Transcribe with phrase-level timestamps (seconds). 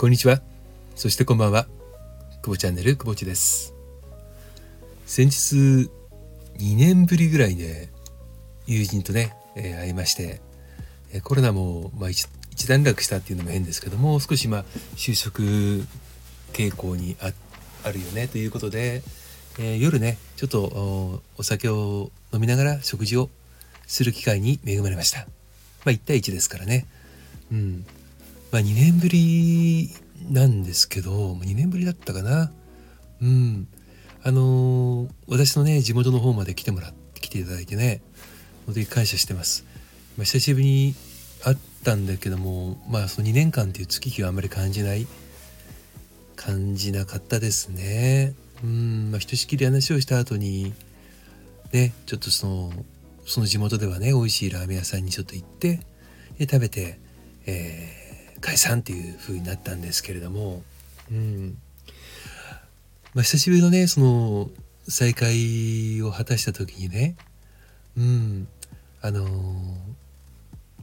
[0.00, 0.40] こんにちは。
[0.96, 1.66] そしてこんばんは。
[2.40, 3.74] 久保チャンネル久保地です。
[5.04, 5.90] 先日
[6.56, 7.90] 2年ぶりぐらいで
[8.66, 10.40] 友人とね、えー、会いまして、
[11.12, 12.26] えコロナもまあ一
[12.66, 14.64] 段落したっていうのも変ですけども少しまあ
[14.96, 15.42] 就職
[16.54, 17.32] 傾向にあ
[17.84, 19.02] あるよねということで、
[19.58, 23.28] えー、夜ねちょっとお酒を飲みながら食事を
[23.86, 25.26] する機会に恵まれました。
[25.84, 26.86] まあ1対1ですからね。
[27.52, 27.84] うん。
[28.52, 29.90] まあ2年ぶり
[30.28, 32.52] なんですけど2年ぶりだったかな。
[33.22, 33.68] うん。
[34.22, 38.02] あのー、私のね地元の方まで来てもらって来ていただいてね
[38.66, 39.64] 本当に感謝してます、
[40.18, 40.94] まあ、久しぶりに
[41.42, 45.06] 会ったんだけどもまあその2年間っていう月日はあんまり感じない
[46.36, 48.34] 感じなかったですね。
[48.62, 49.10] うん。
[49.10, 50.74] まあひとしきり話をした後に
[51.72, 52.72] ねちょっとその
[53.26, 55.80] その地元ではね美味しいラーメン屋さんにちょっと行って
[56.38, 56.98] で食べて
[57.46, 57.99] えー
[58.40, 60.62] 解散っていう風になったんですけれども、
[61.10, 61.58] うん。
[63.14, 64.50] まあ、久しぶりのねその
[64.88, 67.16] 再会を果たした時にね
[67.96, 68.48] うん。
[69.02, 69.24] あの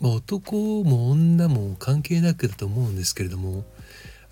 [0.00, 3.64] まあ、男も女も関係なくだと思うんですけれども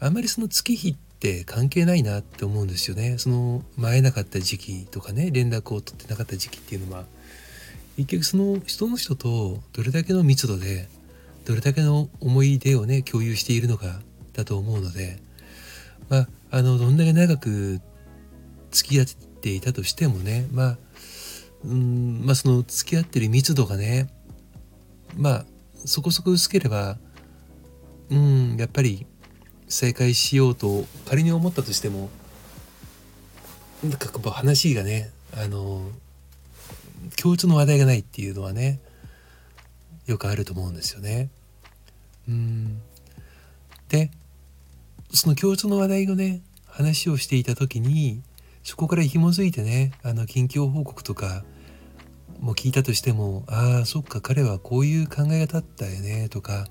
[0.01, 3.19] あんまりその月日って関係ないなって思うんですよね。
[3.19, 7.05] その会えなかった時期とかね連絡を取ってなかった時期っていうのは
[7.97, 10.89] 結局その人の人とどれだけの密度で
[11.51, 14.01] どれだけの思い出をね共有しているのか
[14.35, 15.19] だと思うので
[16.09, 17.81] まああのどんだけ長く
[18.71, 20.79] 付き合っていたとしてもねまあ
[21.65, 24.15] うんまあその付き合ってる密度がね
[25.17, 25.45] まあ
[25.85, 26.99] そこそこ薄ければ
[28.11, 29.05] うんやっぱり
[29.67, 32.11] 再会しようと仮に思ったとしても
[33.83, 35.83] なんか話がねあの
[37.21, 38.79] 共通の話題がないっていうのはね
[40.07, 41.29] よくあると思うんですよね。
[42.29, 42.81] うん。
[43.89, 44.11] で
[45.13, 48.23] その共通の話題のね話をしていた時に
[48.63, 51.45] そこから紐づいてねあの近況報告とか
[52.39, 56.67] も聞いたとしてもああそっか彼はこういう考え方だったよねとか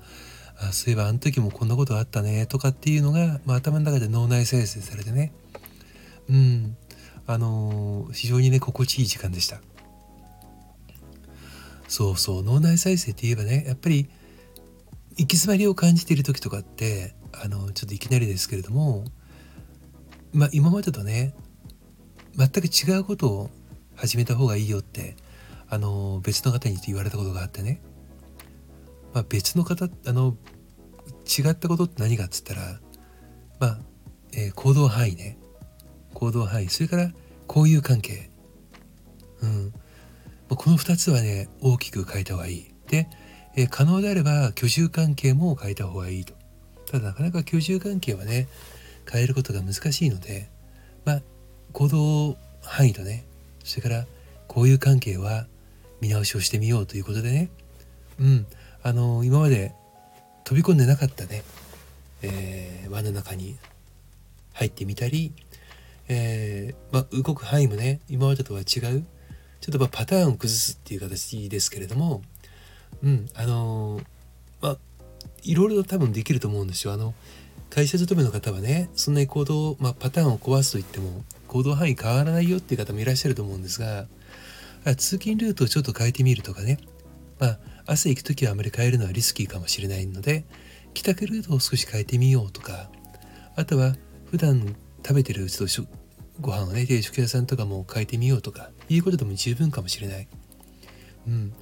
[0.58, 5.32] あそういえばあの時もこんなことあったねとかっていうのが、まあ、頭の中で脳内再生されてね。
[6.28, 6.76] うん。
[7.26, 9.60] あのー、非常にね心地いい時間でした。
[11.88, 14.08] そうそう脳内再生って言えばねやっぱり
[15.10, 19.04] 行き詰まりを感じている時とかってあのちょっといきなりですけれども
[20.32, 21.34] まあ今までとね
[22.36, 23.50] 全く違うことを
[23.96, 25.16] 始めた方がいいよって
[25.68, 27.80] あの別の方に言われたことがあってね、
[29.12, 30.36] まあ、別の方あの
[31.26, 32.80] 違ったことって何かっつったら
[33.60, 33.78] まあ、
[34.32, 35.38] えー、行動範囲ね。
[36.14, 36.68] 行動範囲。
[36.68, 37.12] それから
[37.46, 38.30] 交友関係。
[39.42, 39.72] うん。
[40.48, 42.74] この2つはね大きく変えた方がいい。
[42.88, 43.08] で
[43.56, 46.34] え可能であれば居住関係も変えた方がいいと。
[46.90, 48.48] ただなかなか居住関係はね
[49.10, 50.48] 変えることが難しいので
[51.04, 51.22] まあ
[51.72, 53.24] 行動範囲とね
[53.64, 54.06] それから
[54.48, 55.46] 交友関係は
[56.00, 57.48] 見直しをしてみようということでね。
[58.18, 58.46] うん。
[58.82, 59.74] あの今まで
[60.44, 61.42] 飛び込んでなかったね、
[62.22, 63.56] えー、輪の中に
[64.54, 65.32] 入ってみたり、
[66.08, 68.96] えー、ま、動く範囲もね今までとは違うちょ
[69.68, 72.22] っとまパターンを崩すっていう形ですけれども
[73.02, 73.28] うん。
[73.34, 74.00] あの、
[74.60, 74.78] まあ
[75.42, 76.92] いろいろ多分できると思うんですよ。
[76.92, 77.14] あの
[77.70, 84.06] 会社勤めの方はねそんなに行動、まあ、パターンを壊すといっても行動範囲変わらないよっていう方もいらっしゃると思うんですが
[84.96, 86.78] 通勤ルートをちょっと変えてみるとかね。
[87.38, 90.44] まあ朝行く時はあまり変えるのはリスキーかもしれないので
[90.94, 92.90] 帰宅ルートを少し変えてみようとか
[93.56, 93.96] あとは
[94.30, 95.86] 普段食べてるうちと
[96.40, 100.28] ご飯をね定食屋さんとかも変えてみようとかいうことでも十分かもしれない。
[101.26, 101.52] うん、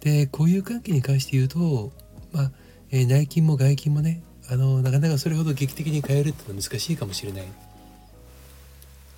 [0.00, 1.92] で交友関係に関して言うと、
[2.32, 2.50] まあ
[2.90, 7.44] えー、内勤も外勤もねあのなかなかそれほど劇的に変えるっていうのは難しいかもしれない。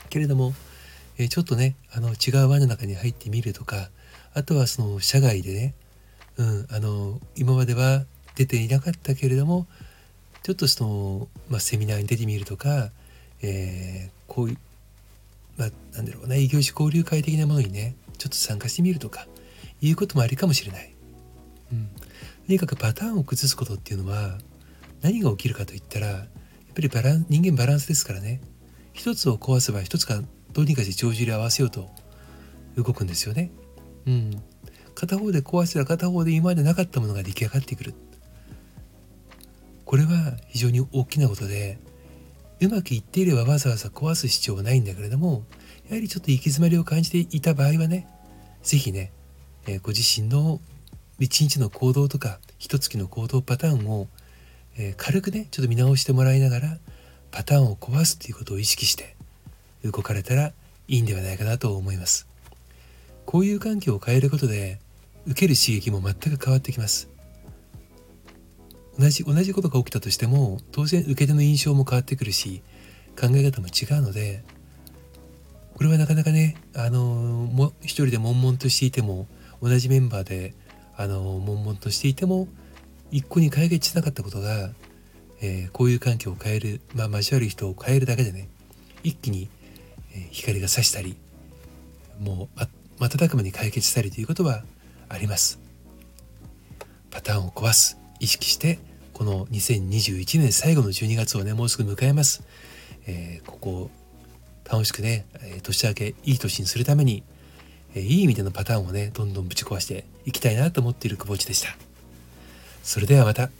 [0.09, 0.55] けれども、
[1.19, 3.91] えー、ちょっとねあの違う輪の中に入ってみるとか
[4.35, 5.75] あとはその社外でね、
[6.39, 8.05] うん、あの今までは
[8.37, 9.67] 出ていなかったけれども
[10.43, 12.91] ちょっとその、まあ、セミナーに出てみるとか、
[13.43, 14.59] えー、こういう、
[15.59, 19.27] まあ、なんだろうな異業種交流会的なものにねちょっと参加してみるとか
[19.81, 20.95] いうこともありかもしれない。
[21.73, 24.39] うん、とにかくパターンを崩すことっていうのは
[25.03, 26.27] 何が起きるかといったらやっ
[26.75, 28.41] ぱりバラン人間バランスですからね
[28.93, 30.23] 一つを壊せば一つか
[30.53, 31.91] どうにかして帳尻合わせようと
[32.77, 33.51] 動くんですよね。
[34.07, 34.43] うん、
[34.95, 37.95] 片方で壊したら片方で今までなかったものが出来上がってくる。
[39.85, 41.79] これは非常に大きなことで
[42.61, 45.45] うまくいっていればわざわざ壊す必要はないんだけれども
[45.89, 48.07] やはりちょっと行き詰まりを感じていた場合はね
[48.63, 49.13] 是非ね
[49.69, 50.61] えご自身の
[51.19, 54.09] 一日の行動とか一月の行動パターンを、
[54.79, 56.79] え、軽くねちょっと見直してもらいながら
[57.31, 59.15] パターンを壊すっていうことを意識して
[59.85, 60.53] 動かれたら
[60.89, 62.27] いいんではないかなと思います。
[63.27, 64.81] こういう環境を変えることで
[65.27, 67.11] 受ける刺激も全く変わってきます。
[68.99, 72.63] 同じ同じことが起きたとしても当然受け手の印象も変わってくるし
[73.21, 74.43] 考え方も違うので
[75.77, 79.29] これはなかなかねあのも一人で悶々としていても
[79.63, 80.55] 同じメンバーで
[80.97, 82.49] あの悶々としていても
[83.11, 84.71] 一向に解決しなかったことが、
[85.41, 88.49] えー、こういう環境を変える、まあ、交わる人を変えるだけでね
[89.03, 89.49] 一気に、
[90.15, 91.17] え、光が差したり
[92.21, 92.61] もう
[93.01, 94.65] 瞬く間に解決したりということは
[95.09, 95.61] あります。
[97.11, 98.79] パターンを壊す意識して
[99.13, 102.43] この2021年最後の12月をねもうすぐ迎えます、
[103.07, 103.91] えー、ここ
[104.71, 105.27] 楽しくね
[105.63, 107.23] 年明けいい年にするために
[107.95, 111.77] いい意味でのパターンをねどんどんぶち壊していきたいなと思っている久保地でした
[112.83, 113.51] それではまた。